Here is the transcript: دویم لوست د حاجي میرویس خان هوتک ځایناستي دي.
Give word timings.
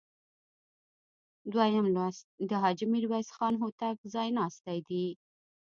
دویم 1.53 1.85
لوست 1.95 2.25
د 2.49 2.51
حاجي 2.61 2.85
میرویس 2.93 3.29
خان 3.35 3.53
هوتک 3.61 3.97
ځایناستي 4.13 4.79
دي. 4.87 5.05